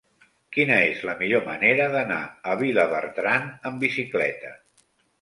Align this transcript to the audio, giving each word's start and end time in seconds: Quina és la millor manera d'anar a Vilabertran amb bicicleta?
Quina 0.55 0.77
és 0.85 1.03
la 1.09 1.15
millor 1.19 1.43
manera 1.51 1.87
d'anar 1.97 2.19
a 2.49 2.57
Vilabertran 2.65 3.49
amb 3.71 3.89
bicicleta? 3.89 4.61